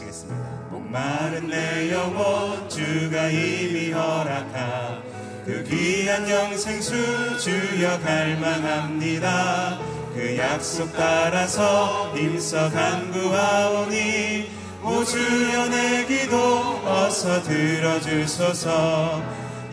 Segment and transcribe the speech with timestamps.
[0.00, 0.48] 찬양하시겠습니다.
[0.70, 5.02] 목마른 내 영혼 주가 이미 허락하
[5.44, 9.78] 그 귀한 영생수 주여 갈망합니다.
[10.14, 14.50] 그 약속 따라서 힘써 간구하오니
[14.82, 19.22] 오 주여 내 기도 어서 들어주소서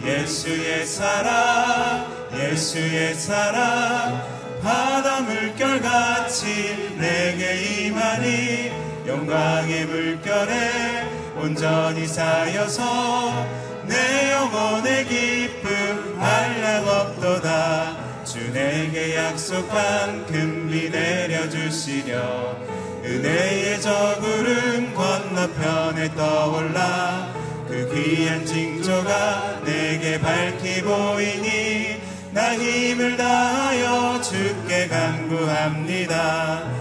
[0.04, 4.22] 예수의 사랑 예수의 사랑
[4.62, 13.48] 바다 물결같이 내게 임하니 영광의 물결에 온전히 쌓여서
[13.86, 18.26] 내 영혼의 기쁨 한량 없도다.
[18.26, 22.58] 주 내게 약속한 금비 내려주시려
[23.06, 27.34] 은혜의 저 구름 건너편에 떠올라
[27.66, 32.02] 그 귀한 징조가 내게 밝히 보이니
[32.34, 36.77] 나 힘을 다하여 주께 간구합니다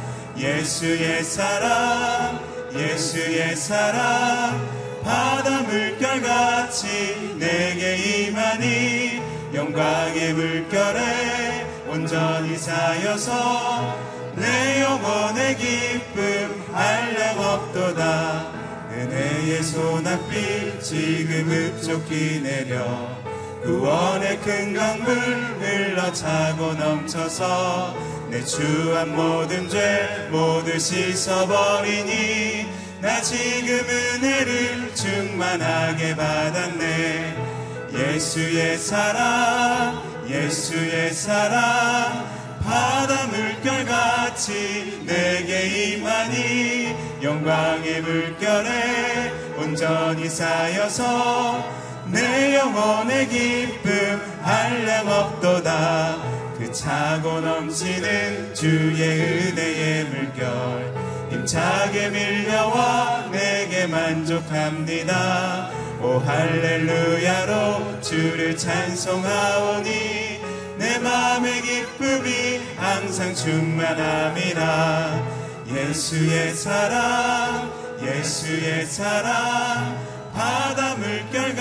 [0.56, 2.40] 예수의 사랑
[2.74, 4.58] 예수의 사랑
[5.04, 9.20] 바다 물결같이 내게 임하니
[9.52, 13.96] 영광의 물결에 온전히 쌓여서
[14.34, 18.52] 내 영혼의 기쁨 한량 없도다.
[18.92, 23.08] 은혜의 소낙비 지금 흡족히 내려
[23.66, 25.16] 구원의 큰 강물
[25.60, 27.96] 흘러차고 넘쳐서
[28.30, 32.68] 내 주한 모든 죄 모두 씻어버리니
[33.00, 37.36] 나 지금 은혜를 충만하게 받았네.
[37.92, 42.24] 예수의 사랑 예수의 사랑
[42.62, 56.16] 바다 물결같이 내게 임하니 영광의 물결에 온전히 쌓여서 내 영혼의 기쁨 한량 없도다.
[56.58, 60.94] 그 차고 넘치는 주의 은혜의 물결
[61.30, 65.70] 힘차게 밀려와 내게 만족합니다.
[66.00, 70.40] 오 할렐루야로 주를 찬송하오니
[70.78, 75.22] 내 마음의 기쁨이 항상 충만함이라
[75.68, 77.70] 예수의 사랑
[78.02, 79.96] 예수의 사랑
[80.32, 81.54] 바다 물결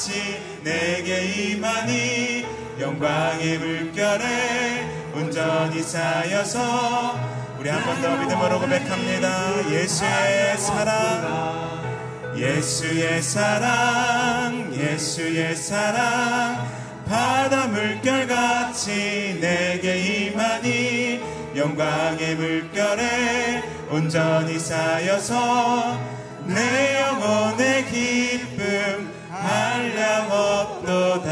[0.00, 2.46] 같이 내게 임하니
[2.80, 7.18] 영광의 물결에 온전히 쌓여서
[7.58, 9.70] 우리 한 번 더 믿음으로 고백합니다.
[9.70, 16.66] 예수의 사랑 예수의 사랑 예수의 사랑.
[17.06, 21.20] 바다 물결같이 내게 임하니
[21.56, 26.00] 영광의 물결에 온전히 쌓여서
[26.46, 29.19] 내 영혼의 기쁨
[29.50, 31.30] 한량 없도다.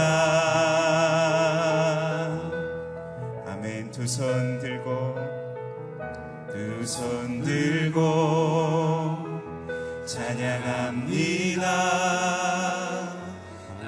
[3.46, 3.90] 아멘.
[3.92, 5.14] 두 손 들고
[6.52, 7.98] 두 손 들고
[10.06, 11.62] 찬양합니다.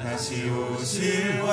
[0.03, 1.49] 다시 오실와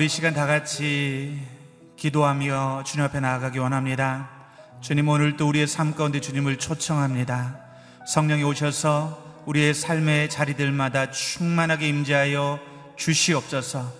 [0.00, 1.38] 우리 시간 다 같이
[1.96, 4.30] 기도하며 주님 앞에 나아가기 원합니다.
[4.80, 7.60] 주님 오늘도 우리의 삶 가운데 주님을 초청합니다.
[8.06, 12.60] 성령이 오셔서 우리의 삶의 자리들마다 충만하게 임재하여
[12.96, 13.92] 주시옵소서.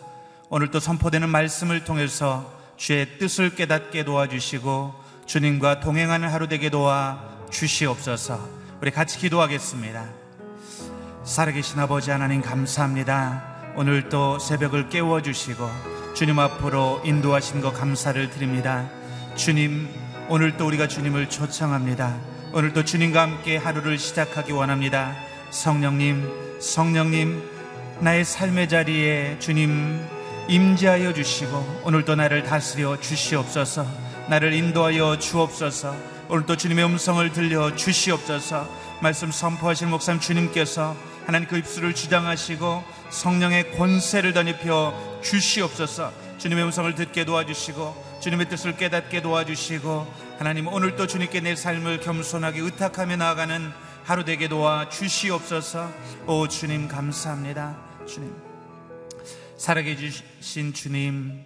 [0.49, 4.95] 오늘도 선포되는 말씀을 통해서 주의 뜻을 깨닫게 도와주시고
[5.27, 8.41] 주님과 동행하는 하루 되게 도와 주시옵소서.
[8.81, 10.09] 우리 같이 기도하겠습니다.
[11.25, 13.50] 살아계신 아버지 하나님 감사합니다.
[13.77, 15.71] 오늘 또 새벽을 깨워주시고
[16.15, 18.89] 주님 앞으로 인도하신 것 감사를 드립니다.
[19.37, 19.89] 주님,
[20.29, 22.19] 오늘 또 우리가 주님을 초청합니다.
[22.53, 25.15] 오늘 또 주님과 함께 하루를 시작하기 원합니다.
[25.51, 27.43] 성령님, 성령님,
[28.01, 30.01] 나의 삶의 자리에 주님
[30.49, 33.87] 임재하여 주시고 오늘도 나를 다스려 주시옵소서.
[34.29, 35.95] 나를 인도하여 주옵소서.
[36.29, 38.69] 오늘도 주님의 음성을 들려 주시옵소서.
[39.01, 40.97] 말씀 선포하실 목사님 주님께서
[41.31, 46.13] 하나님 그 입술을 주장하시고 성령의 권세를 덧입혀 주시옵소서.
[46.39, 53.15] 주님의 음성을 듣게 도와주시고 주님의 뜻을 깨닫게 도와주시고 하나님 오늘도 주님께 내 삶을 겸손하게 의탁하며
[53.15, 53.71] 나아가는
[54.03, 55.93] 하루 되게 도와 주시옵소서.
[56.27, 57.79] 오 주님 감사합니다.
[58.09, 58.35] 주님.
[59.57, 61.45] 살아계신 주님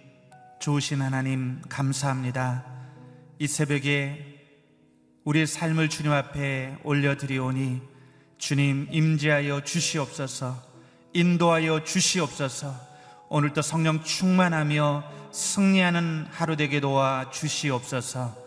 [0.61, 2.65] 좋으신 하나님 감사합니다.
[3.37, 4.41] 이 새벽에
[5.25, 7.94] 우리의 삶을 주님 앞에 올려드리오니
[8.37, 10.61] 주님 임재하여 주시옵소서
[11.13, 12.95] 인도하여 주시옵소서
[13.29, 18.37] 오늘도 성령 충만하며 승리하는 하루 되게 도와 주시옵소서.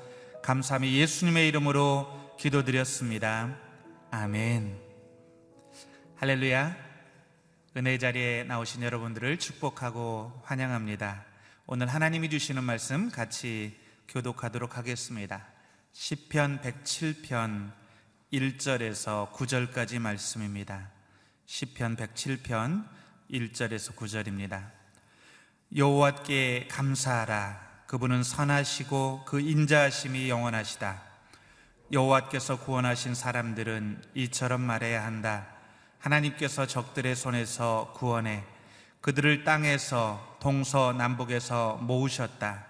[0.42, 3.54] 감사하며 예수님의 이름으로 기도드렸습니다.
[4.10, 4.80] 아멘.
[6.16, 6.74] 할렐루야.
[7.76, 11.24] 은혜 자리에 나오신 여러분들을 축복하고 환영합니다.
[11.66, 15.44] 오늘 하나님이 주시는 말씀 같이 교독하도록 하겠습니다.
[15.92, 17.72] 10편 107편
[18.32, 20.90] 1절에서 9절까지 말씀입니다.
[21.46, 22.86] 10편 107편
[23.30, 24.70] 1절에서 9절입니다.
[25.74, 31.02] 여호와께 감사하라 그분은 선하시고 그 인자하심이 영원하시다.
[31.90, 35.46] 여호와께서 구원하신 사람들은 이처럼 말해야 한다.
[35.98, 38.44] 하나님께서 적들의 손에서 구원해
[39.00, 42.66] 그들을 땅에서 동서 남북에서 모으셨다.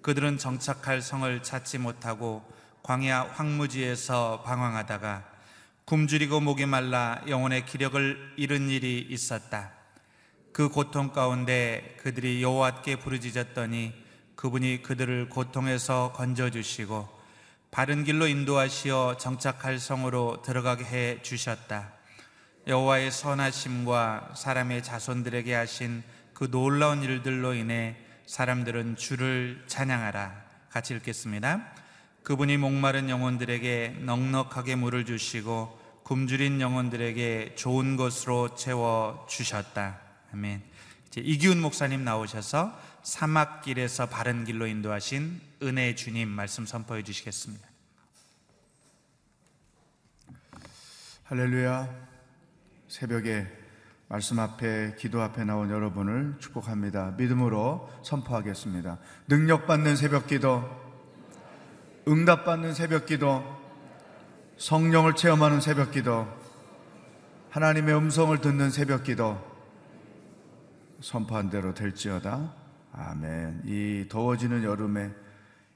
[0.00, 2.57] 그들은 정착할 성을 찾지 못하고
[2.88, 5.22] 광야 황무지에서 방황하다가
[5.84, 9.72] 굶주리고 목이 말라 영혼의 기력을 잃은 일이 있었다.
[10.54, 13.92] 그 고통 가운데 그들이 여호와께 부르짖었더니
[14.36, 17.06] 그분이 그들을 고통에서 건져 주시고
[17.70, 21.92] 바른 길로 인도하시어 정착할 성으로 들어가게 해 주셨다.
[22.66, 26.02] 여호와의 선하심과 사람의 자손들에게 하신
[26.32, 30.32] 그 놀라운 일들로 인해 사람들은 주를 찬양하라.
[30.70, 31.87] 같이 읽겠습니다.
[32.28, 39.98] 그분이 목마른 영혼들에게 넉넉하게 물을 주시고 굶주린 영혼들에게 좋은 것으로 채워 주셨다.
[40.34, 40.62] 아멘.
[41.16, 47.66] 이기훈 목사님 나오셔서 사막길에서 바른 길로 인도하신 은혜의 주님 말씀 선포해 주시겠습니다.
[51.24, 51.88] 할렐루야.
[52.88, 53.46] 새벽에
[54.08, 57.14] 말씀 앞에 기도 앞에 나온 여러분을 축복합니다.
[57.16, 58.98] 믿음으로 선포하겠습니다.
[59.28, 60.87] 능력 받는 새벽 기도,
[62.08, 63.44] 응답받는 새벽 기도,
[64.56, 66.26] 성령을 체험하는 새벽 기도,
[67.50, 69.38] 하나님의 음성을 듣는 새벽 기도,
[71.02, 72.54] 선포한 대로 될지어다.
[72.94, 73.62] 아멘.
[73.66, 75.10] 이 더워지는 여름에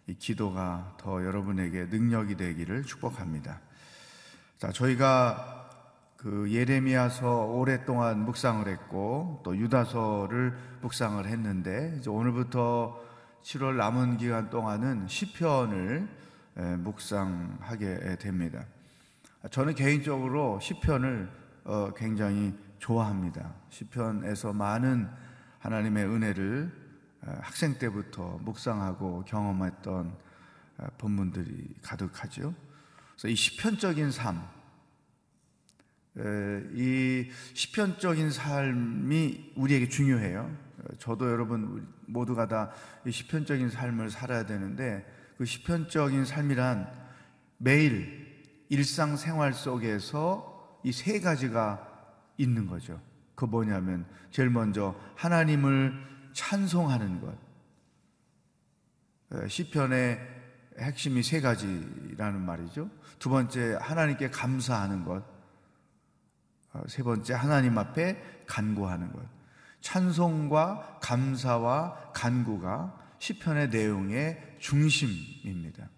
[0.06, 3.60] 이 기도가 더 여러분에게 능력이 되기를 축복합니다.
[4.56, 5.68] 자, 저희가
[6.16, 13.11] 그 예레미야서 오랫동안 묵상을 했고 또 유다서를 묵상을 했는데 이제 오늘부터
[13.42, 16.08] 7월 남은 기간 동안은 시편을
[16.78, 18.64] 묵상하게 됩니다.
[19.50, 21.28] 저는 개인적으로 시편을
[21.64, 23.54] 어, 굉장히 좋아합니다.
[23.70, 25.08] 시편에서 많은
[25.58, 26.72] 하나님의 은혜를
[27.40, 30.16] 학생 때부터 묵상하고 경험했던
[30.98, 32.54] 본문들이 가득하죠.
[33.12, 34.42] 그래서 이 시편적인 삶,
[36.74, 40.71] 이 시편적인 삶이 우리에게 중요해요.
[40.98, 45.06] 저도 여러분 모두가 다이 시편적인 삶을 살아야 되는데
[45.38, 46.88] 그 시편적인 삶이란
[47.58, 51.88] 매일 일상생활 속에서 이 세 가지가
[52.38, 53.00] 있는 거죠.
[53.34, 55.92] 그 뭐냐면 제일 먼저 하나님을
[56.32, 57.36] 찬송하는 것.
[59.48, 60.18] 시편의
[60.78, 62.90] 핵심이 세 가지라는 말이죠.
[63.18, 65.22] 두 번째 하나님께 감사하는 것.
[66.72, 69.22] 어, 세 번째 하나님 앞에 간구하는 것.
[69.82, 75.88] 찬송과 감사와 간구가 시편의 내용의 중심입니다.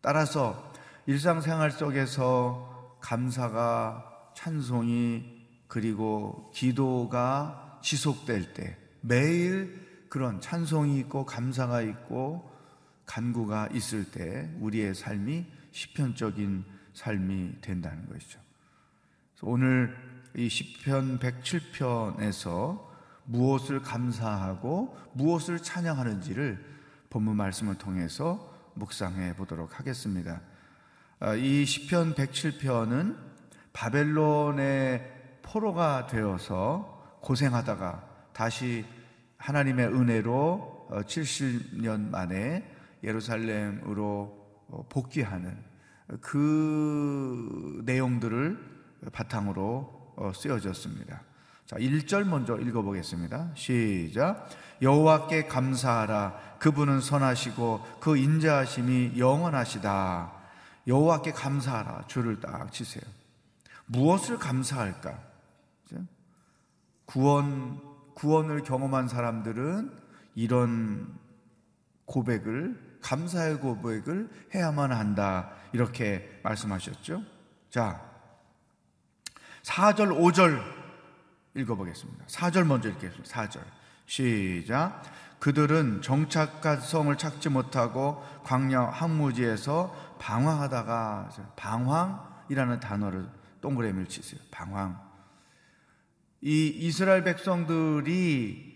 [0.00, 0.72] 따라서
[1.06, 12.50] 일상생활 속에서 감사가 찬송이 그리고 기도가 지속될 때 매일 그런 찬송이 있고 감사가 있고
[13.06, 18.40] 간구가 있을 때 우리의 삶이 시편적인 삶이 된다는 것이죠.
[19.42, 19.94] 오늘
[20.36, 22.93] 이 시편 107편에서
[23.24, 26.74] 무엇을 감사하고 무엇을 찬양하는지를
[27.10, 30.40] 본문 말씀을 통해서 묵상해 보도록 하겠습니다.
[31.20, 33.16] 아, 이 시편 107편은
[33.72, 35.12] 바벨론의
[35.42, 38.84] 포로가 되어서 고생하다가 다시
[39.38, 42.64] 하나님의 은혜로 70년 어, 만에
[43.02, 45.56] 예루살렘으로 어, 복귀하는
[46.20, 48.58] 그 내용들을
[49.12, 51.22] 바탕으로 어, 쓰여졌습니다.
[51.66, 53.52] 자, 1절 먼저 읽어보겠습니다.
[53.54, 54.48] 시작.
[54.82, 56.56] 여호와께 감사하라.
[56.58, 60.32] 그분은 선하시고 그 인자하심이 영원하시다.
[60.86, 62.06] 여호와께 감사하라.
[62.06, 63.02] 줄을 딱 치세요.
[63.86, 65.18] 무엇을 감사할까?
[67.06, 67.80] 구원
[68.14, 69.92] 구원을 경험한 사람들은
[70.34, 71.18] 이런
[72.06, 75.50] 고백을 감사의 고백을 해야만 한다.
[75.72, 77.22] 이렇게 말씀하셨죠.
[77.70, 78.00] 자,
[79.62, 80.83] 4절, 5절
[81.54, 82.26] 읽어보겠습니다.
[82.26, 83.24] 4절 먼저 읽겠습니다.
[83.24, 83.60] 4절.
[84.06, 85.02] 시작.
[85.38, 93.28] 그들은 정착가성을 찾지 못하고 광야 항무지에서 방황하다가 방황이라는 단어를
[93.60, 94.40] 동그라미를 치세요.
[94.50, 95.00] 방황.
[96.40, 98.74] 이 이스라엘 백성들이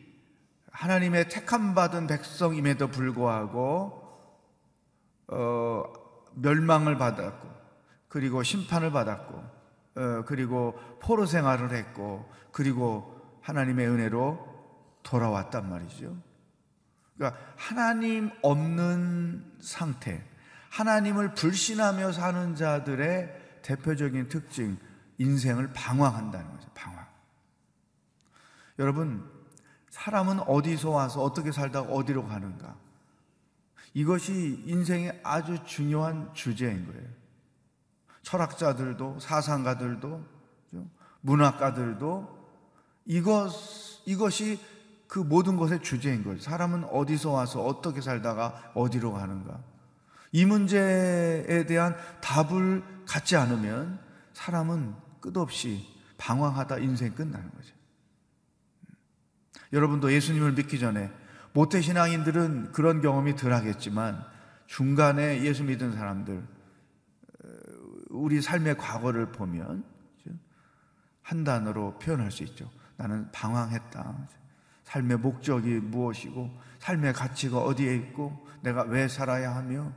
[0.72, 4.08] 하나님의 택함 받은 백성임에도 불구하고
[5.28, 5.84] 어,
[6.34, 7.48] 멸망을 받았고
[8.08, 9.57] 그리고 심판을 받았고 어,
[10.26, 14.46] 그리고 포로 생활을 했고 그리고 하나님의 은혜로
[15.02, 16.16] 돌아왔단 말이죠.
[17.16, 20.24] 그러니까 하나님 없는 상태,
[20.70, 24.78] 하나님을 불신하며 사는 자들의 대표적인 특징,
[25.18, 26.70] 인생을 방황한다는 거죠.
[26.74, 27.06] 방황.
[28.78, 29.28] 여러분,
[29.90, 32.76] 사람은 어디서 와서 어떻게 살다가 어디로 가는가?
[33.94, 37.17] 이것이 인생의 아주 중요한 주제인 거예요.
[38.28, 40.22] 철학자들도, 사상가들도,
[41.22, 42.38] 문학가들도
[43.06, 43.50] 이것,
[44.04, 44.60] 이것이
[45.06, 46.38] 그 모든 것의 주제인 거예요.
[46.38, 49.58] 사람은 어디서 와서 어떻게 살다가 어디로 가는가?
[50.32, 53.98] 이 문제에 대한 답을 갖지 않으면
[54.34, 55.86] 사람은 끝없이
[56.18, 57.74] 방황하다 인생 끝나는 거죠.
[59.72, 61.10] 여러분도 예수님을 믿기 전에
[61.54, 64.22] 모태신앙인들은 그런 경험이 덜 하겠지만
[64.66, 66.57] 중간에 예수 믿은 사람들,
[68.08, 69.84] 우리 삶의 과거를 보면
[71.22, 72.70] 한 단어로 표현할 수 있죠.
[72.96, 74.28] 나는 방황했다.
[74.84, 79.92] 삶의 목적이 무엇이고, 삶의 가치가 어디에 있고, 내가 왜 살아야 하며,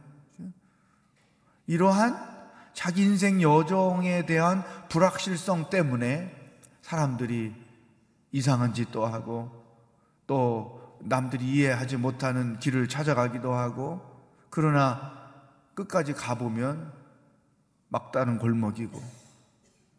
[1.67, 2.29] 이러한
[2.73, 6.35] 자기 인생 여정에 대한 불확실성 때문에
[6.81, 7.55] 사람들이
[8.33, 9.61] 이상한 짓도 하고,
[10.27, 14.01] 또 남들이 이해하지 못하는 길을 찾아가기도 하고
[14.49, 15.11] 그러나
[15.73, 16.93] 끝까지 가보면
[17.91, 19.01] 막다른 골목이고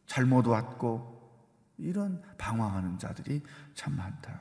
[0.06, 1.12] 잘못 왔고
[1.76, 3.42] 이런 방황하는 자들이
[3.74, 4.40] 참 많다.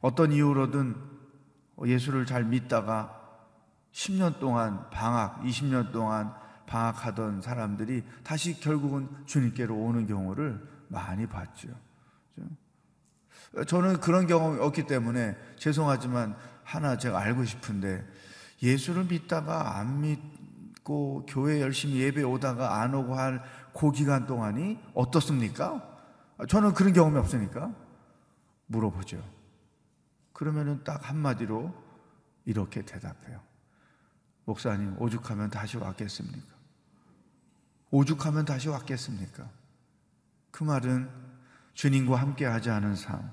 [0.00, 0.96] 어떤 이유로든
[1.84, 3.16] 예수를 잘 믿다가
[3.92, 6.34] 10년 동안 방학, 20년 동안
[6.66, 11.68] 방학하던 사람들이 다시 결국은 주님께로 오는 경우를 많이 봤죠.
[13.66, 18.06] 저는 그런 경험이 없기 때문에 죄송하지만 하나 제가 알고 싶은데
[18.62, 20.39] 예수를 믿다가 안 믿
[20.90, 23.40] 고 교회 열심히 예배 오다가 안 오고 할
[23.72, 25.86] 그 기간 동안이 어떻습니까?
[26.48, 27.74] 저는 그런 경험이 없으니까
[28.66, 29.22] 물어보죠.
[30.32, 31.72] 그러면은 딱 한마디로
[32.44, 33.40] 이렇게 대답해요.
[34.44, 36.54] 목사님, 오죽하면 다시 왔겠습니까?
[37.90, 39.48] 오죽하면 다시 왔겠습니까?
[40.50, 41.10] 그 말은
[41.74, 43.30] 주님과 함께 하지 않은 삶,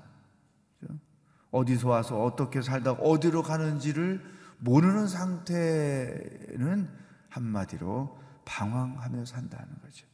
[1.50, 4.22] 어디서 와서 어떻게 살다 어디로 가는지를
[4.58, 6.88] 모르는 상태는
[7.28, 10.06] 한마디로 방황하며 산다는 거죠.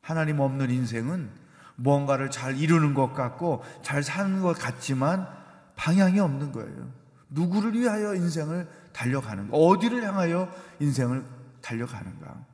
[0.00, 1.30] 하나님 없는 인생은
[1.76, 5.28] 무언가를 잘 이루는 것 같고 잘 사는 것 같지만
[5.76, 6.92] 방향이 없는 거예요.
[7.30, 9.56] 누구를 위하여 인생을 달려가는가?
[9.56, 11.24] 어디를 향하여 인생을
[11.62, 12.44] 달려가는가?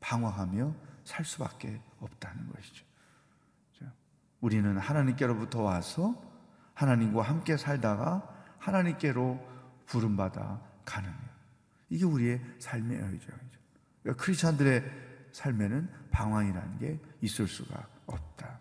[0.00, 2.86] 방황하며 살 수밖에 없다는 것이죠.
[4.40, 6.14] 우리는 하나님께로부터 와서
[6.74, 8.22] 하나님과 함께 살다가
[8.58, 9.40] 하나님께로
[9.86, 11.25] 부름받아 가는
[11.88, 13.26] 이게 우리의 삶의 여정이죠.
[14.02, 14.84] 그러니까 크리스찬들의
[15.32, 18.58] 삶에는 방황이라는 게 있을 수가 없다.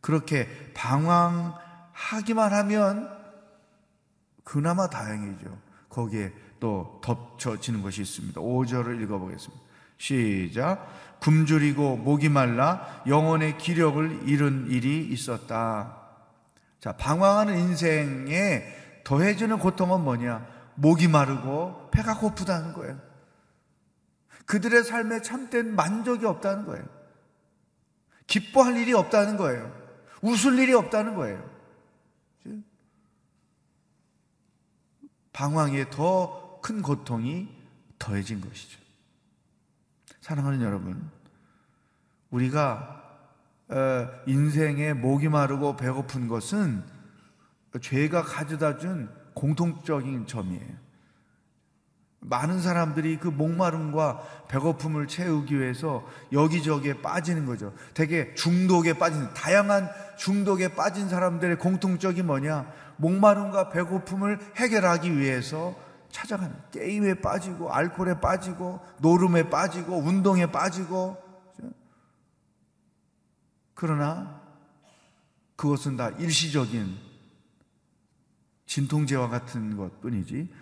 [0.00, 3.10] 그렇게 방황하기만 하면
[4.44, 5.58] 그나마 다행이죠.
[5.88, 8.40] 거기에 또 덮쳐지는 것이 있습니다.
[8.40, 9.64] 5절을 읽어보겠습니다.
[9.98, 11.20] 시작.
[11.20, 15.96] 굶주리고 목이 말라 영혼의 기력을 잃은 일이 있었다.
[16.80, 18.64] 자, 방황하는 인생에
[19.04, 20.53] 더해지는 고통은 뭐냐?
[20.76, 23.00] 목이 마르고 배가 고프다는 거예요.
[24.46, 26.84] 그들의 삶에 참된 만족이 없다는 거예요.
[28.26, 29.72] 기뻐할 일이 없다는 거예요.
[30.22, 31.54] 웃을 일이 없다는 거예요.
[35.32, 37.46] 방황에 더 큰 고통이
[37.98, 38.80] 더해진 것이죠.
[40.22, 41.10] 사랑하는 여러분,
[42.30, 43.02] 우리가
[43.68, 46.82] 어, 인생에 목이 마르고 배고픈 것은
[47.82, 50.84] 죄가 가져다 준 공통적인 점이에요.
[52.20, 57.74] 많은 사람들이 그 목마름과 배고픔을 채우기 위해서 여기저기에 빠지는 거죠.
[57.92, 62.66] 되게 중독에 빠진, 다양한 중독에 빠진 사람들의 공통적이 뭐냐?
[62.96, 65.76] 목마름과 배고픔을 해결하기 위해서
[66.10, 71.18] 찾아가는 게임에 빠지고, 알코올에 빠지고, 노름에 빠지고, 운동에 빠지고.
[73.74, 74.40] 그러나
[75.56, 76.96] 그것은 다 일시적인
[78.74, 80.52] 진통제와 같은 것 뿐이지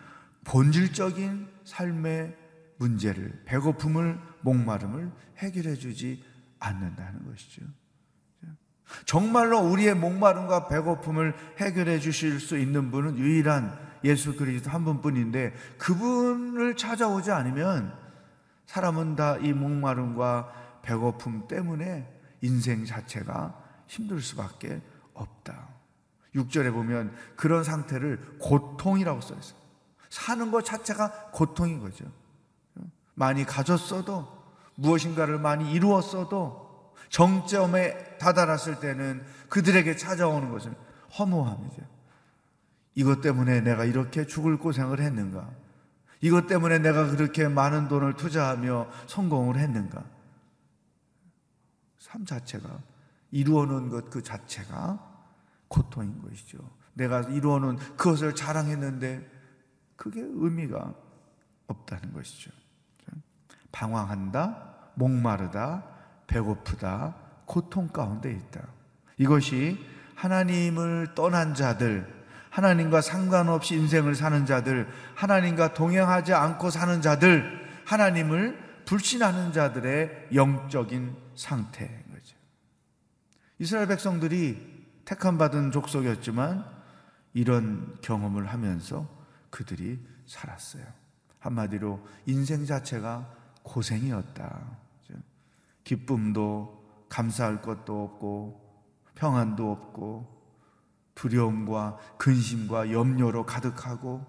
[0.45, 2.37] 본질적인 삶의
[2.76, 6.23] 문제를, 배고픔을, 목마름을 해결해 주지
[6.59, 7.62] 않는다는 것이죠.
[9.07, 16.76] 정말로 우리의 목마름과 배고픔을 해결해 주실 수 있는 분은 유일한 예수 그리스도 한 분뿐인데 그분을
[16.76, 17.97] 찾아오지 않으면
[18.66, 24.83] 사람은 다 이 목마름과 배고픔 때문에 인생 자체가 힘들 수밖에
[25.14, 25.82] 없다.
[26.35, 29.59] 6절에 보면 그런 상태를 고통이라고 써 있어요.
[30.09, 32.05] 사는 것 자체가 고통인 거죠.
[33.15, 34.43] 많이 가졌어도
[34.75, 40.75] 무엇인가를 많이 이루었어도 정점에 다다랐을 때는 그들에게 찾아오는 것은
[41.18, 41.83] 허무함이죠.
[42.95, 45.49] 이것 때문에 내가 이렇게 죽을 고생을 했는가?
[46.21, 50.05] 이것 때문에 내가 그렇게 많은 돈을 투자하며 성공을 했는가?
[51.99, 52.68] 삶 자체가
[53.31, 55.12] 이루어 놓은 것 그 자체가
[55.72, 56.58] 고통인 것이죠.
[56.92, 59.26] 내가 이루어 놓은 그것을 자랑했는데
[59.96, 60.94] 그게 의미가
[61.66, 62.50] 없다는 것이죠.
[63.72, 65.85] 방황한다, 목마르다,
[66.26, 68.61] 배고프다, 고통 가운데 있다.
[69.16, 69.78] 이것이
[70.14, 72.06] 하나님을 떠난 자들,
[72.50, 81.90] 하나님과 상관없이 인생을 사는 자들, 하나님과 동행하지 않고 사는 자들, 하나님을 불신하는 자들의 영적인 상태인
[82.12, 82.37] 거죠.
[83.58, 84.71] 이스라엘 백성들이
[85.05, 86.65] 택함 받은 족속이었지만
[87.35, 89.09] 이런 경험을 하면서
[89.51, 90.85] 그들이 살았어요.
[91.38, 93.29] 한마디로 인생 자체가
[93.62, 94.83] 고생이었다.
[95.85, 98.62] 기쁨도 감사할 것도 없고
[99.15, 100.43] 평안도 없고
[101.15, 104.25] 두려움과 근심과 염려로 가득하고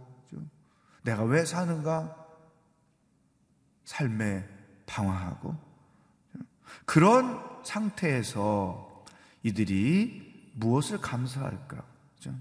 [1.04, 2.16] 내가 왜 사는가
[3.86, 4.48] 삶에
[4.86, 5.56] 방황하고
[6.86, 9.06] 그런 상태에서
[9.44, 10.23] 이들이
[10.54, 11.84] 무엇을 감사할까?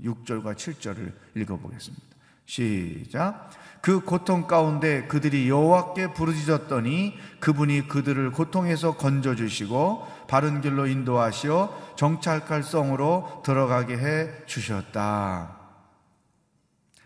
[0.02, 2.04] 6절과 7절을 읽어보겠습니다.
[2.46, 3.50] 시작.
[3.80, 12.62] 그 고통 가운데 그들이 여호와께 부르짖었더니 그분이 그들을 고통에서 건져 주시고 바른 길로 인도하시어 정찰갈
[12.62, 15.58] 성으로 들어가게 해 주셨다.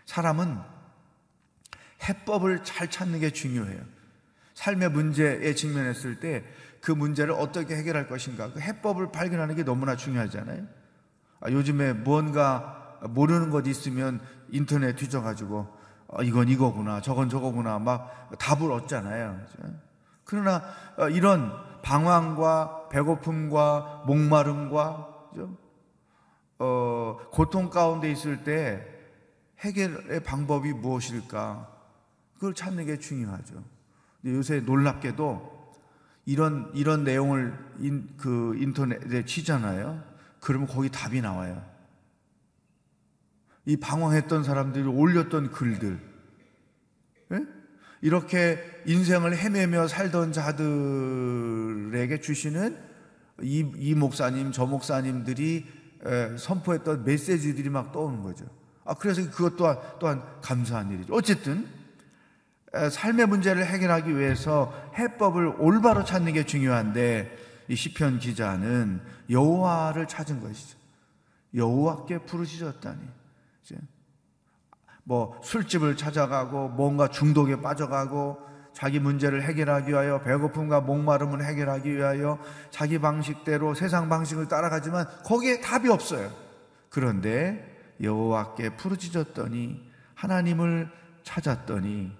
[0.05, 0.57] 사람은
[2.07, 3.81] 해법을 잘 찾는 게 중요해요.
[4.53, 6.43] 삶의 문제에 직면했을 때
[6.87, 10.65] 그 문제를 어떻게 해결할 것인가 그 해법을 발견하는 게 너무나 중요하잖아요.
[11.39, 14.19] 아, 요즘에 무언가 모르는 것 있으면
[14.49, 15.67] 인터넷 뒤져가지고
[16.07, 19.39] 어, 이건 이거구나, 저건 저거구나 막 답을 얻잖아요.
[20.23, 20.63] 그러나
[20.97, 25.17] 어, 이런 방황과 배고픔과 목마름과
[26.59, 28.85] 어, 고통 가운데 있을 때
[29.59, 31.67] 해결의 방법이 무엇일까?
[32.35, 33.63] 그걸 찾는 게 중요하죠.
[34.25, 35.57] 요새 놀랍게도
[36.25, 40.03] 이런 이런 내용을 인, 그 인터넷에 치잖아요.
[40.47, 41.61] 그러면 거기 답이 나와요.
[43.65, 45.99] 이 방황했던 사람들이 올렸던 글들,
[47.33, 47.45] 예?
[47.99, 52.77] 이렇게 인생을 헤매며 살던 자들에게 주시는
[53.41, 55.65] 이, 이 목사님, 저 목사님들이
[56.37, 58.45] 선포했던 메시지들이 막 떠오는 거죠.
[58.85, 61.13] 아, 그래서 그것 또한, 또한 감사한 일이죠.
[61.13, 61.67] 어쨌든,
[62.71, 70.77] 삶의 문제를 해결하기 위해서 해법을 올바로 찾는 게 중요한데, 이 시편 기자는 여호와를 찾은 것이죠.
[71.53, 73.17] 여호와께 부르짖었다니.
[75.07, 82.37] 뭐 술집을 찾아가고 뭔가 중독에 빠져가고 자기 문제를 해결하기 위하여 배고픔과 목마름을 해결하기 위하여
[82.71, 86.29] 자기 방식대로 세상 방식을 따라가지만 거기에 답이 없어요.
[86.89, 90.91] 그런데 여호와께 부르짖었더니 하나님을
[91.23, 92.11] 찾았더니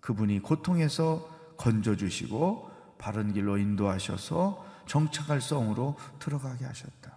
[0.00, 7.16] 그분이 고통에서 건져 주시고 바른 길로 인도하셔서 정착할 성으로 들어가게 하셨다.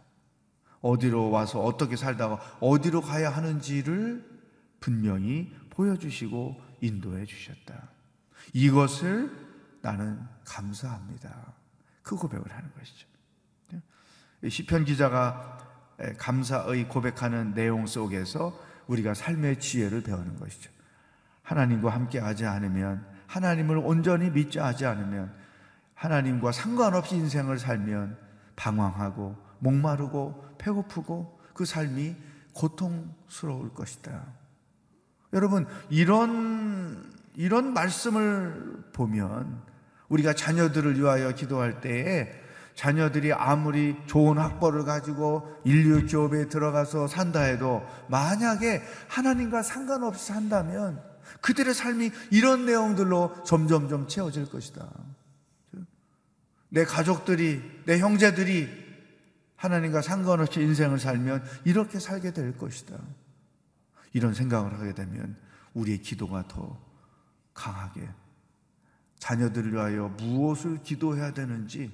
[0.82, 4.24] 어디로 와서 어떻게 살다가 어디로 가야 하는지를
[4.80, 7.90] 분명히 보여주시고 인도해 주셨다.
[8.54, 9.32] 이것을
[9.82, 11.54] 나는 감사합니다.
[12.02, 13.08] 그 고백을 하는 것이죠.
[14.48, 15.58] 시편 기자가
[16.18, 20.72] 감사의 고백하는 내용 속에서 우리가 삶의 지혜를 배우는 것이죠.
[21.44, 25.36] 하나님과 함께 하지 않으면 하나님을 온전히 믿지 하지 않으면
[26.00, 28.18] 하나님과 상관없이 인생을 살면
[28.56, 32.16] 방황하고 목마르고 배고프고 그 삶이
[32.54, 34.24] 고통스러울 것이다.
[35.34, 37.04] 여러분 이런
[37.36, 39.62] 이런 말씀을 보면
[40.08, 42.32] 우리가 자녀들을 위하여 기도할 때에
[42.76, 51.04] 자녀들이 아무리 좋은 학벌을 가지고 인류 기업에 들어가서 산다 해도 만약에 하나님과 상관없이 산다면
[51.42, 54.88] 그들의 삶이 이런 내용들로 점점점 채워질 것이다.
[56.70, 58.70] 내 가족들이, 내 형제들이
[59.56, 62.98] 하나님과 상관없이 인생을 살면 이렇게 살게 될 것이다.
[64.14, 65.36] 이런 생각을 하게 되면
[65.74, 66.80] 우리의 기도가 더
[67.54, 68.08] 강하게
[69.20, 71.92] 자녀들을 위하여 무엇을 기도해야 되는지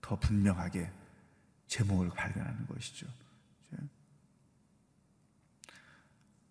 [0.00, 0.90] 더 분명하게
[1.66, 3.06] 제목을 발견하는 것이죠.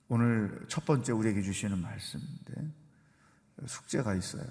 [0.07, 2.71] 오늘 첫 번째 우리에게 주시는 말씀인데
[3.65, 4.45] 숙제가 있어요.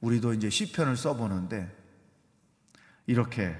[0.00, 1.74] 우리도 이제 시편을 써보는데
[3.06, 3.56] 이렇게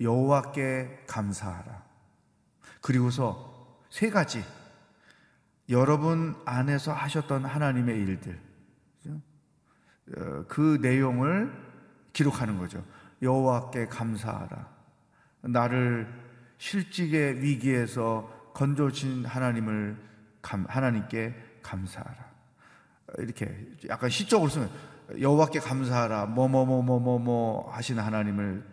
[0.00, 1.84] 여호와께 감사하라.
[2.80, 4.44] 그리고서 세 가지
[5.68, 8.40] 여러분 안에서 하셨던 하나님의 일들
[10.16, 11.52] 어, 그 내용을
[12.12, 12.84] 기록하는 거죠.
[13.22, 14.68] 여호와께 감사하라.
[15.42, 16.06] 나를
[16.58, 19.96] 실직의 위기에서 건져진 하나님을
[20.42, 22.25] 하나님께 감사하라.
[23.18, 24.70] 이렇게 약간 시적으로 쓰면
[25.20, 26.26] 여호와께 감사하라.
[26.26, 28.64] 뭐 뭐 뭐 뭐 뭐 뭐 하시는 하나님을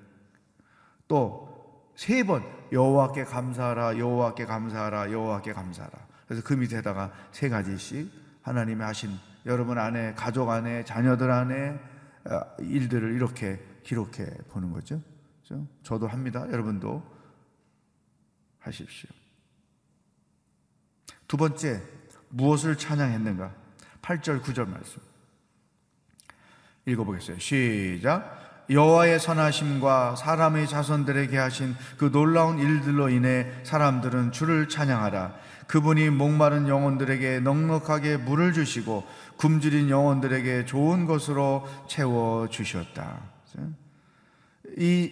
[1.08, 1.44] 또
[1.96, 4.00] 세 번 여호와께 감사하라.
[4.00, 5.12] 여호와께 감사하라.
[5.12, 6.08] 여호와께 감사하라.
[6.28, 8.10] 그래서 그 밑에다가 세 가지씩
[8.42, 9.12] 하나님이 하신
[9.46, 11.80] 여러분 안에 가족 안에 자녀들 안에
[12.26, 15.02] 어, 일들을 이렇게 기록해 보는 거죠.
[15.84, 16.48] 저도 합니다.
[16.50, 17.04] 여러분도
[18.60, 19.10] 하십시오.
[21.28, 21.84] 두 번째,
[22.30, 23.54] 무엇을 찬양했는가?
[24.04, 25.02] 8절, 9절 말씀.
[26.86, 27.40] 읽어보겠어요.
[27.40, 28.44] 시작.
[28.70, 35.34] 여호와의 선하심과 사람의 자손들에게 하신 그 놀라운 일들로 인해 사람들은 주를 찬양하라.
[35.68, 39.06] 그분이 목마른 영혼들에게 넉넉하게 물을 주시고
[39.38, 43.20] 굶주린 영혼들에게 좋은 것으로 채워 주셨다.
[44.78, 45.12] 이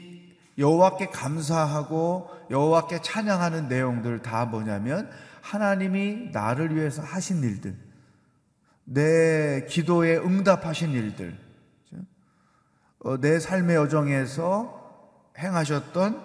[0.57, 5.09] 여호와께 감사하고 여호와께 찬양하는 내용들 다 뭐냐면
[5.41, 7.75] 하나님이 나를 위해서 하신 일들,
[8.93, 11.37] 내 기도에 응답하신 일들,
[12.99, 16.21] 어, 내 삶의 여정에서 행하셨던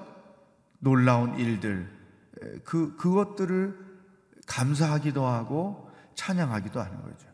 [0.80, 1.88] 놀라운 일들,
[2.64, 3.78] 그, 그것들을
[4.48, 7.28] 감사하기도 하고 찬양하기도 하는 거죠.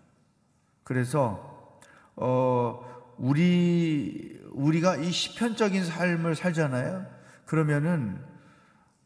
[0.85, 1.81] 그래서,
[2.15, 7.07] 어, 우리, 우리가 이 시편적인 삶을 살잖아요.
[7.47, 8.23] 그러면은,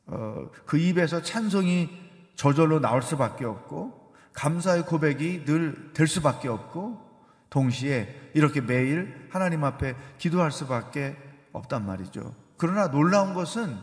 [0.06, 1.88] 어, 그 입에서 찬송이
[2.34, 4.05] 저절로 나올 수밖에 없고
[4.36, 7.00] 감사의 고백이 늘 될 수밖에 없고
[7.48, 11.16] 동시에 이렇게 매일 하나님 앞에 기도할 수밖에
[11.52, 12.34] 없단 말이죠.
[12.58, 13.78] 그러나 놀라운 것은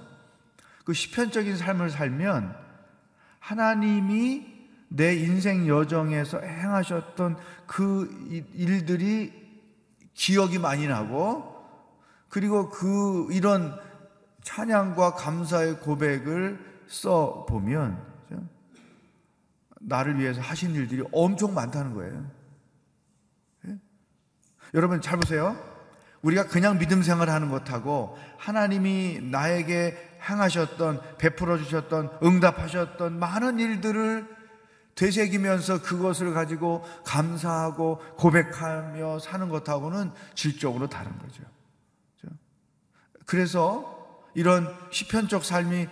[0.85, 2.55] 그 시편적인 삶을 살면
[3.39, 4.53] 하나님이
[4.89, 9.33] 내 인생 여정에서 행하셨던 그 일들이
[10.13, 11.51] 기억이 많이 나고
[12.29, 13.75] 그리고 그 이런
[14.43, 18.12] 찬양과 감사의 고백을 써 보면
[19.85, 22.25] 나를 위해서 하신 일들이 엄청 많다는 거예요.
[23.67, 23.77] 예?
[24.73, 25.57] 여러분 잘 보세요.
[26.21, 34.43] 우리가 그냥 믿음 생활을 하는 것하고 하나님이 나에게 행하셨던 베풀어 주셨던 응답하셨던 많은 일들을
[34.95, 41.43] 되새기면서 그것을 가지고 감사하고 고백하며 사는 것하고는 질적으로 다른 거죠.
[43.25, 45.87] 그래서 이런 시편적 삶이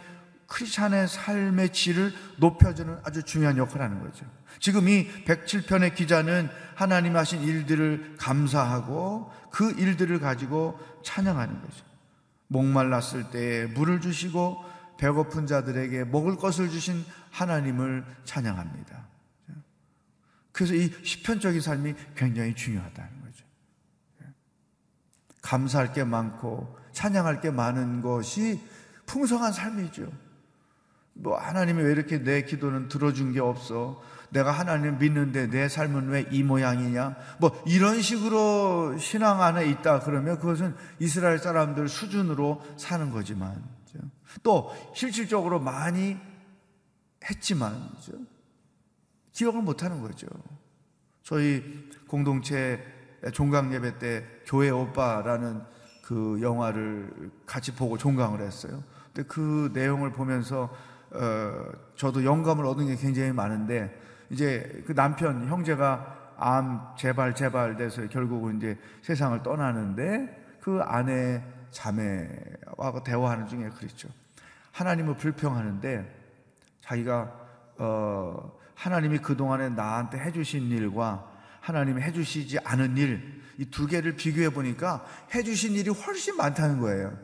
[0.51, 4.25] 크리스찬의 삶의 질을 높여주는 아주 중요한 역할을 하는 거죠.
[4.59, 11.85] 지금 이 107편의 기자는 하나님 하신 일들을 감사하고 그 일들을 가지고 찬양하는 거죠.
[12.47, 14.65] 목말랐을 때에 물을 주시고
[14.97, 19.07] 배고픈 자들에게 먹을 것을 주신 하나님을 찬양합니다.
[20.51, 23.45] 그래서 이 시편적인 삶이 굉장히 중요하다는 거죠.
[25.41, 28.61] 감사할 게 많고 찬양할 게 많은 것이
[29.05, 30.11] 풍성한 삶이죠.
[31.13, 34.01] 뭐 하나님이 왜 이렇게 내 기도는 들어준 게 없어?
[34.29, 37.15] 내가 하나님 믿는데 내 삶은 왜 이 모양이냐?
[37.39, 43.61] 뭐 이런 식으로 신앙 안에 있다 그러면 그것은 이스라엘 사람들 수준으로 사는 거지만
[44.43, 46.17] 또 실질적으로 많이
[47.29, 47.89] 했지만
[49.33, 50.27] 기억을 못 하는 거죠.
[51.23, 52.81] 저희 공동체
[53.33, 55.61] 종강 예배 때 교회 오빠라는
[56.03, 58.83] 그 영화를 같이 보고 종강을 했어요.
[59.13, 60.73] 근데 그 내용을 보면서
[61.13, 63.97] 어, 저도 영감을 얻은 게 굉장히 많은데
[64.29, 73.03] 이제 그 남편 형제가 암 재발 재발 돼서 결국은 이제 세상을 떠나는데 그 아내 자매와
[73.05, 74.09] 대화하는 중에 그랬죠.
[74.71, 76.21] 하나님을 불평하는데
[76.81, 77.39] 자기가
[77.77, 85.05] 어, 하나님이 그동안에 나한테 해주신 일과 하나님이 해주시지 않은 일, 이 두 개를 비교해 보니까
[85.35, 87.15] 해주신 일이 훨씬 많다는 거예요.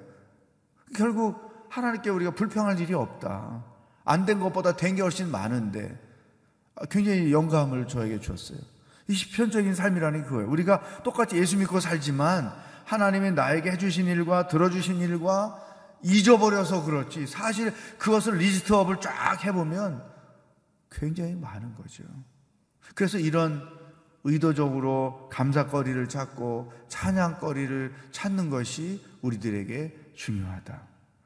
[0.95, 3.63] 결국 하나님께 우리가 불평할 일이 없다.
[4.07, 5.97] 안 된 것보다 된 게 훨씬 많은데
[6.89, 8.59] 굉장히 영감을 저에게 줬어요.
[9.07, 10.49] 이 시편적인 삶이라는 그거예요.
[10.49, 12.51] 우리가 똑같이 예수 믿고 살지만
[12.85, 15.61] 하나님이 나에게 해주신 일과 들어주신 일과
[16.03, 20.03] 잊어버려서 그렇지 사실 그것을 리스트업을 쫙 해보면
[20.91, 22.03] 굉장히 많은 거죠.
[22.95, 23.61] 그래서 이런
[24.23, 30.81] 의도적으로 감사거리를 찾고 찬양거리를 찾는 것이 우리들에게 중요하다.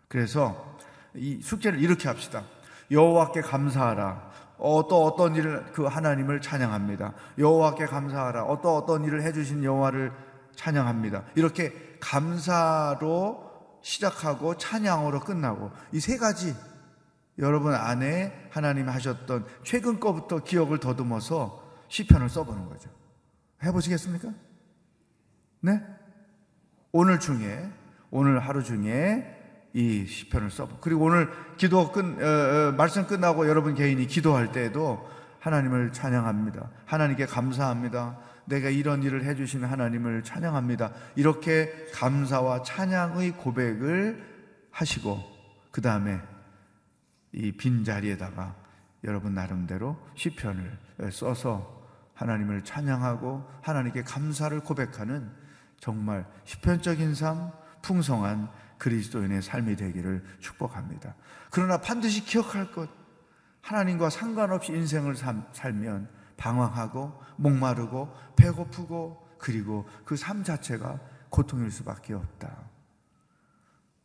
[0.08, 0.78] 그래서
[1.16, 2.44] 이 숙제를 이렇게 합시다.
[2.92, 4.30] 여호와께 감사하라.
[4.58, 7.14] 어, 또 어떤 일을 그 하나님을 찬양합니다.
[7.38, 8.44] 여호와께 감사하라.
[8.44, 10.12] 어떤 어떤 일을 해주신 여호와를
[10.56, 11.24] 찬양합니다.
[11.36, 13.50] 이렇게 감사로
[13.82, 16.56] 시작하고 찬양으로 끝나고 이 세 가지
[17.40, 22.90] 여러분 안에 하나님 하셨던 최근 거부터 기억을 더듬어서 시편을 써보는 거죠.
[23.64, 24.30] 해보시겠습니까?
[25.62, 25.82] 네?
[26.92, 27.72] 오늘 중에
[28.12, 29.41] 오늘 하루 중에
[29.74, 30.78] 이 시편을 써보.
[30.82, 36.70] 그리고 오늘 기도 끝 어, 어, 말씀 끝나고 여러분 개인이 기도할 때에도 하나님을 찬양합니다.
[36.86, 38.18] 하나님께 감사합니다.
[38.46, 40.92] 내가 이런 일을 해주신 하나님을 찬양합니다.
[41.16, 44.24] 이렇게 감사와 찬양의 고백을
[44.72, 45.20] 하시고
[45.72, 46.20] 그 다음에
[47.34, 48.56] 이 빈 자리에다가
[49.04, 50.78] 여러분 나름대로 시편을
[51.12, 51.82] 써서
[52.14, 55.32] 하나님을 찬양하고 하나님께 감사를 고백하는
[55.80, 58.50] 정말 시편적인 삶, 풍성한
[58.82, 61.14] 그리스도인의 삶이 되기를 축복합니다.
[61.52, 62.90] 그러나 반드시 기억할 것,
[63.62, 65.16] 하나님과 상관없이 인생을
[65.54, 72.58] 살면 방황하고 목마르고 배고프고 그리고 그 삶 자체가 고통일 수밖에 없다.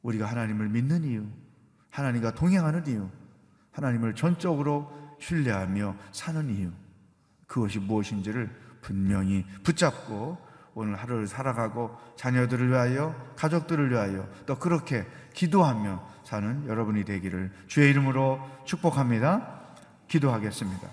[0.03, 1.27] 우리가 하나님을 믿는 이유,
[1.89, 3.09] 하나님과 동행하는 이유,
[3.73, 6.71] 하나님을 전적으로 신뢰하며 사는 이유,
[7.47, 10.37] 그것이 무엇인지를 분명히 붙잡고
[10.79, 18.39] 오늘 하루를 살아가고 자녀들을 위하여 가족들을 위하여 또 그렇게 기도하며 사는 여러분이 되기를 주의 이름으로
[18.67, 19.61] 축복합니다.
[20.07, 20.87] 기도하겠습니다.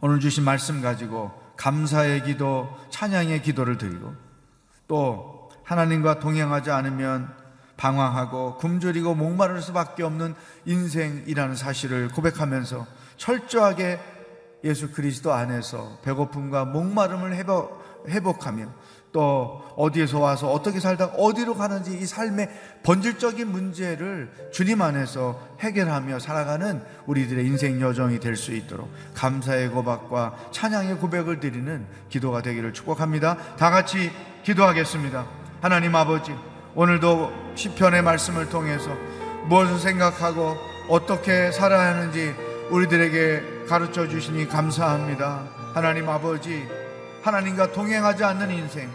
[0.00, 4.14] 오늘 주신 말씀 가지고 감사의 기도, 찬양의 기도를 드리고
[4.86, 7.34] 또 하나님과 동행하지 않으면
[7.76, 13.98] 방황하고 굶주리고 목마를 수밖에 없는 인생이라는 사실을 고백하면서 철저하게
[14.62, 18.66] 예수 그리스도 안에서 배고픔과 목마름을 회복, 회복하며
[19.12, 22.48] 또 어디에서 와서 어떻게 살다 어디로 가는지 이 삶의
[22.82, 30.96] 본질적인 문제를 주님 안에서 해결하며 살아가는 우리들의 인생 여정이 될 수 있도록 감사의 고백과 찬양의
[30.96, 33.36] 고백을 드리는 기도가 되기를 축복합니다.
[33.56, 34.10] 다 같이
[34.42, 35.24] 기도하겠습니다.
[35.60, 36.34] 하나님 아버지,
[36.74, 38.90] 오늘도 시편의 말씀을 통해서
[39.46, 40.56] 무엇을 생각하고
[40.88, 42.34] 어떻게 살아야 하는지
[42.70, 45.44] 우리들에게 가르쳐 주시니 감사합니다.
[45.72, 46.66] 하나님 아버지,
[47.24, 48.90] 하나님과 동행하지 않는 인생,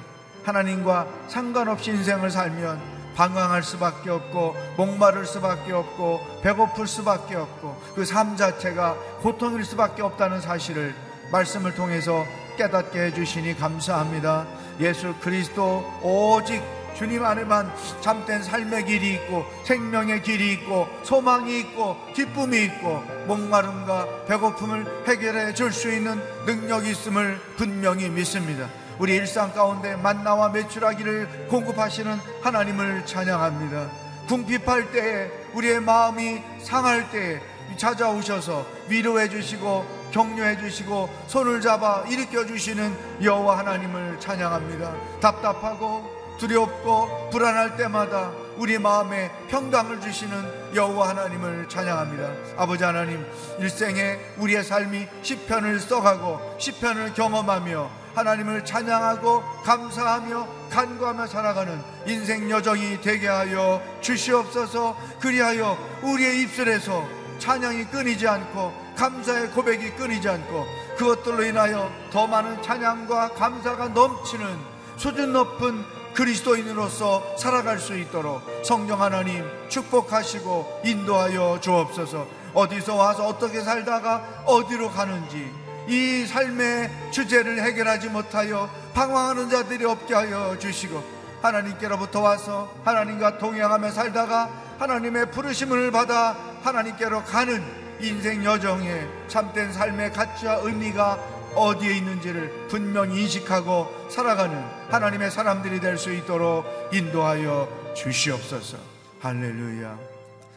[0.45, 2.79] 하나님과 상관없이 인생을 살면
[3.15, 10.39] 방황할 수밖에 없고 목마를 수밖에 없고 배고플 수밖에 없고 그 삶 자체가 고통일 수밖에 없다는
[10.39, 10.95] 사실을
[11.31, 12.25] 말씀을 통해서
[12.57, 14.45] 깨닫게 해주시니 감사합니다.
[14.79, 16.61] 예수 그리스도 오직
[16.99, 25.05] 주님 안에만 참된 삶의 길이 있고 생명의 길이 있고 소망이 있고 기쁨이 있고 목마름과 배고픔을
[25.07, 28.67] 해결해 줄 수 있는 능력이 있음을 분명히 믿습니다.
[28.97, 33.89] 우리 일상 가운데 만나와 매출하기를 공급하시는 하나님을 찬양합니다.
[34.27, 37.39] 궁핍할 때에 우리의 마음이 상할 때에
[37.77, 44.93] 찾아오셔서 위로해 주시고 격려해 주시고 손을 잡아 일으켜 주시는 여호와 하나님을 찬양합니다.
[45.21, 52.57] 답답하고 두렵고 불안할 때마다 우리 마음에 평강을 주시는 여호와 하나님을 찬양합니다.
[52.57, 53.25] 아버지 하나님,
[53.59, 63.27] 일생에 우리의 삶이 시편을 써가고 시편을 경험하며 하나님을 찬양하고 감사하며 간구하며 살아가는 인생 여정이 되게
[63.27, 64.97] 하여 주시옵소서.
[65.21, 70.65] 그리하여 우리의 입술에서 찬양이 끊이지 않고 감사의 고백이 끊이지 않고
[70.97, 74.57] 그것들로 인하여 더 많은 찬양과 감사가 넘치는
[74.97, 82.27] 수준 높은 그리스도인으로서 살아갈 수 있도록 성령 하나님 축복하시고 인도하여 주옵소서.
[82.53, 85.49] 어디서 와서 어떻게 살다가 어디로 가는지
[85.87, 91.01] 이 삶의 주제를 해결하지 못하여 방황하는 자들이 없게 하여 주시고
[91.41, 97.63] 하나님께로부터 와서 하나님과 동행하며 살다가 하나님의 부르심을 받아 하나님께로 가는
[98.01, 106.13] 인생 여정에 참된 삶의 가치와 의미가 어디에 있는지를 분명히 인식하고 살아가는 하나님의 사람들이 될 수
[106.13, 108.77] 있도록 인도하여 주시옵소서.
[109.21, 109.97] 할렐루야.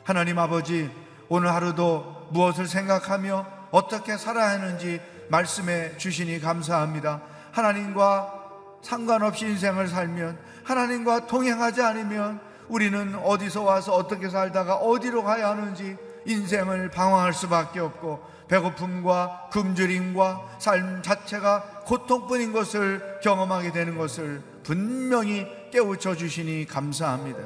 [0.05, 0.91] 하나님 아버지,
[1.29, 7.23] 오늘 하루도 무엇을 생각하며 어떻게 살아야 하는지 말씀해 주시니 감사합니다.
[7.53, 8.41] 하나님과
[8.83, 16.91] 상관없이 인생을 살면 하나님과 동행하지 않으면 우리는 어디서 와서 어떻게 살다가 어디로 가야 하는지 인생을
[16.91, 26.67] 방황할 수밖에 없고 배고픔과 굶주림과 삶 자체가 고통뿐인 것을 경험하게 되는 것을 분명히 깨우쳐 주시니
[26.67, 27.41] 감사합니다.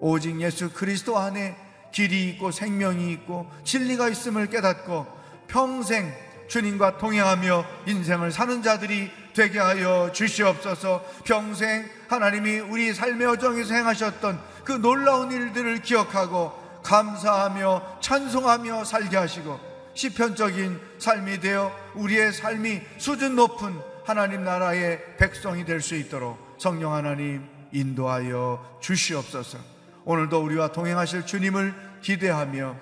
[0.00, 1.56] 오직 예수 그리스도 안에
[1.92, 5.06] 길이 있고 생명이 있고 진리가 있음을 깨닫고
[5.46, 6.10] 평생
[6.48, 14.72] 주님과 동행하며 인생을 사는 자들이 되게 하여 주시옵소서 평생 하나님이 우리 삶의 여정에서 행하셨던 그
[14.72, 19.58] 놀라운 일들을 기억하고 감사하며 찬송하며 살게 하시고
[19.94, 27.48] 시편적인 삶이 되어 우리의 삶이 수준 높은 하나님 나라의 백성이 될 수 있도록 성령 하나님
[27.72, 29.58] 인도하여 주시옵소서.
[30.04, 32.76] 오늘도 우리와 동행하실 주님을 기대하며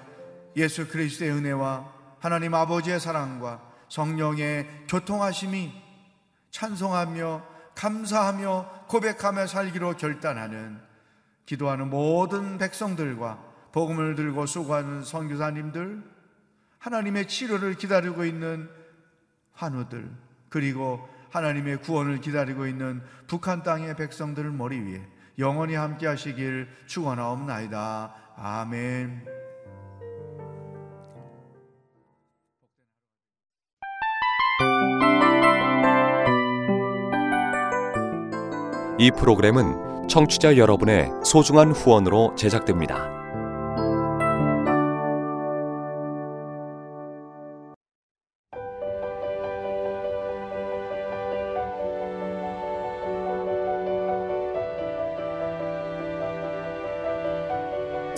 [0.56, 5.72] 예수 그리스도의 은혜와 하나님 아버지의 사랑과 성령의 교통하심이
[6.50, 7.42] 찬송하며
[7.74, 10.80] 감사하며 고백하며 살기로 결단하는
[11.46, 13.38] 기도하는 모든 백성들과
[13.72, 16.02] 복음을 들고 수고하는 선교사님들
[16.78, 18.68] 하나님의 치료를 기다리고 있는
[19.52, 20.08] 환우들
[20.48, 25.02] 그리고 하나님의 구원을 기다리고 있는 북한 땅의 백성들을 머리 위에
[25.38, 28.14] 영원히 함께 하시길 축원하옵나이다.
[28.36, 29.26] 아멘.
[39.00, 43.17] 이 프로그램은 청취자 여러분의 소중한 후원으로 제작됩니다.